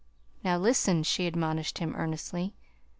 [0.43, 2.55] "Now, listen," she admonished him, earnestly.